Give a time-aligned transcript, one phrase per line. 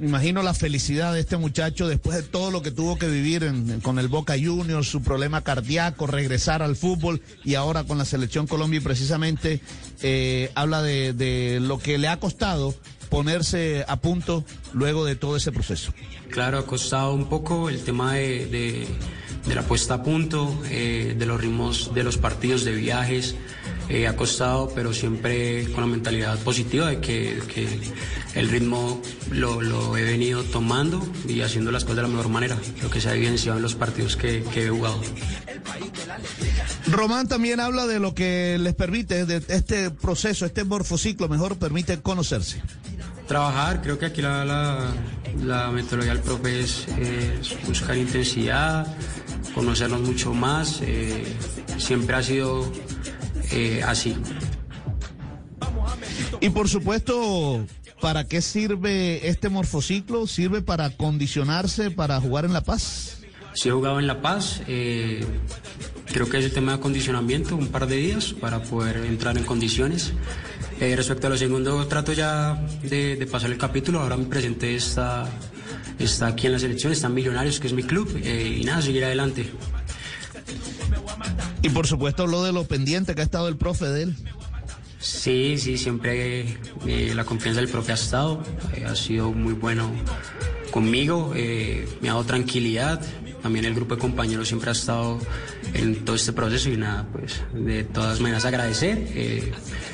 [0.00, 3.50] Imagino la felicidad de este muchacho después de todo lo que tuvo que vivir
[3.82, 8.46] con el Boca Juniors, su problema cardíaco, regresar al fútbol y ahora con la selección
[8.46, 9.60] Colombia y precisamente
[10.02, 12.74] eh, habla de, lo que le ha costado
[13.08, 15.92] ponerse a punto luego de todo ese proceso.
[16.30, 18.88] Claro, ha costado un poco el tema de
[19.54, 23.36] la puesta a punto, eh, de los ritmos de los partidos, de viajes.
[23.88, 27.68] Eh, ha costado, pero siempre con la mentalidad positiva de que, que
[28.34, 32.58] el ritmo lo, lo he venido tomando y haciendo las cosas de la mejor manera,
[32.82, 35.00] lo que se ha evidenciado en los partidos que, que he jugado.
[36.86, 42.00] Román también habla de lo que les permite, de este proceso, este morfociclo, mejor permite
[42.00, 42.62] conocerse.
[43.26, 44.86] Trabajar, creo que aquí la, la,
[45.42, 48.86] la metodología del profe es, es buscar intensidad,
[49.54, 51.24] conocernos mucho más, eh,
[51.78, 52.70] siempre ha sido
[53.54, 54.16] eh, así.
[56.40, 57.64] Y por supuesto,
[58.00, 60.26] ¿para qué sirve este morfociclo?
[60.26, 63.18] ¿Sirve para condicionarse, para jugar en La Paz?
[63.54, 65.24] Si he jugado en La Paz, eh,
[66.12, 69.44] creo que es el tema de acondicionamiento, un par de días para poder entrar en
[69.44, 70.12] condiciones.
[70.80, 74.74] Eh, respecto a lo segundo, trato ya de, de pasar el capítulo, ahora mi presente
[74.74, 75.28] está,
[76.00, 79.04] está aquí en la selección, están Millonarios, que es mi club, eh, y nada, seguir
[79.04, 79.50] adelante.
[81.64, 84.16] Y por supuesto habló de lo pendiente que ha estado el profe de él.
[84.98, 88.42] Sí, sí, siempre eh, la confianza del profe ha estado,
[88.76, 89.90] eh, ha sido muy bueno
[90.70, 93.00] conmigo, eh, me ha dado tranquilidad,
[93.42, 95.18] también el grupo de compañeros siempre ha estado
[95.72, 99.52] en todo este proceso y nada, pues de todas maneras agradecer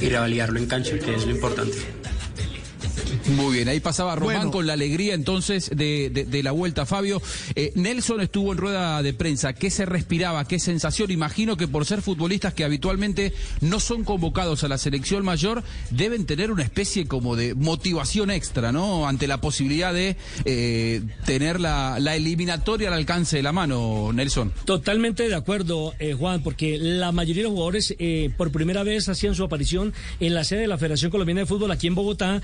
[0.00, 1.78] y revalidarlo en cancha, que es lo importante.
[3.28, 4.50] Muy bien, ahí pasaba Román Bueno.
[4.50, 6.86] con la alegría entonces de, de- de la vuelta.
[6.86, 7.22] Fabio,
[7.54, 9.52] eh, Nelson estuvo en rueda de prensa.
[9.52, 10.46] ¿Qué se respiraba?
[10.46, 11.10] ¿Qué sensación?
[11.10, 16.26] Imagino que por ser futbolistas que habitualmente no son convocados a la selección mayor, deben
[16.26, 19.06] tener una especie como de motivación extra, ¿no?
[19.06, 24.52] Ante la posibilidad de eh, tener la, la eliminatoria al alcance de la mano, Nelson.
[24.64, 29.08] Totalmente de acuerdo, eh, Juan, porque la mayoría de los jugadores eh, por primera vez
[29.08, 32.42] hacían su aparición en la sede de la Federación Colombiana de Fútbol aquí en Bogotá.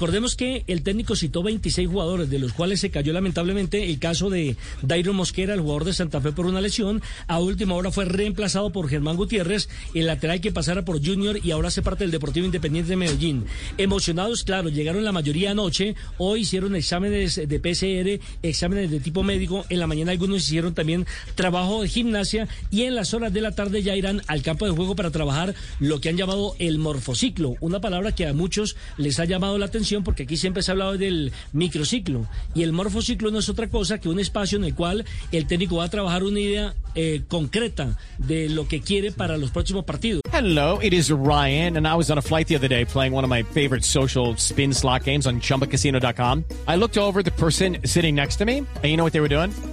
[0.00, 4.30] Recordemos que el técnico citó 26 jugadores, de los cuales se cayó lamentablemente el caso
[4.30, 7.02] de Dairo Mosquera, el jugador de Santa Fe por una lesión.
[7.26, 11.50] A última hora fue reemplazado por Germán Gutiérrez, el lateral que pasara por Junior y
[11.50, 13.44] ahora hace parte del Deportivo Independiente de Medellín.
[13.76, 19.66] Emocionados, claro, llegaron la mayoría anoche, hoy hicieron exámenes de PCR, exámenes de tipo médico,
[19.68, 23.52] en la mañana algunos hicieron también trabajo de gimnasia y en las horas de la
[23.54, 27.56] tarde ya irán al campo de juego para trabajar lo que han llamado el morfociclo,
[27.60, 30.72] una palabra que a muchos les ha llamado la atención porque aquí siempre se ha
[30.72, 34.74] hablado del microciclo y el morfociclo no es otra cosa que un espacio en el
[34.74, 39.36] cual el técnico va a trabajar una idea eh, concreta de lo que quiere para
[39.36, 40.22] los próximos partidos.
[40.32, 43.24] Hello, it is Ryan, and I was on a flight the other day playing one
[43.24, 46.44] of my favorite social spin slot games on chumbacasino.com.
[46.66, 49.28] I looked over the person sitting next to me, and you know what they were
[49.28, 49.52] doing?